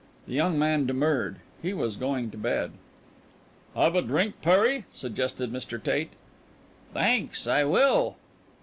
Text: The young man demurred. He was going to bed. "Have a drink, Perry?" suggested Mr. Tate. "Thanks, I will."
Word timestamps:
The 0.25 0.33
young 0.33 0.57
man 0.57 0.87
demurred. 0.87 1.37
He 1.61 1.75
was 1.75 1.95
going 1.95 2.31
to 2.31 2.35
bed. 2.39 2.71
"Have 3.75 3.93
a 3.93 4.01
drink, 4.01 4.41
Perry?" 4.41 4.85
suggested 4.91 5.53
Mr. 5.53 5.79
Tate. 5.83 6.09
"Thanks, 6.91 7.45
I 7.45 7.65
will." 7.65 8.17